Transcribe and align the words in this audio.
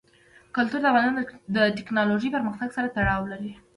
کلتور 0.55 0.79
د 0.81 0.85
افغانستان 0.91 1.25
د 1.55 1.57
تکنالوژۍ 1.77 2.29
پرمختګ 2.35 2.69
سره 2.77 2.91
تړاو 2.97 3.29
لري. 3.31 3.51